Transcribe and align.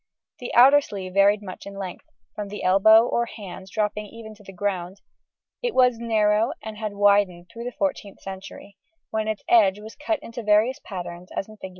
The 0.39 0.51
outer 0.55 0.81
sleeve 0.81 1.13
varied 1.13 1.43
much 1.43 1.67
in 1.67 1.75
length, 1.77 2.07
from 2.33 2.47
the 2.47 2.63
elbow 2.63 3.05
or 3.05 3.27
hand 3.27 3.67
dropping 3.69 4.07
even 4.07 4.33
to 4.33 4.43
the 4.43 4.51
ground; 4.51 4.99
it 5.61 5.75
was 5.75 5.99
narrow 5.99 6.53
and 6.63 6.75
widened 6.97 7.49
through 7.53 7.65
the 7.65 7.77
14th 7.79 8.17
century, 8.19 8.77
when 9.11 9.27
its 9.27 9.43
edge 9.47 9.79
was 9.79 9.95
cut 9.95 10.17
into 10.23 10.41
various 10.41 10.79
patterns 10.79 11.29
as 11.35 11.47
in 11.47 11.57
Fig. 11.57 11.69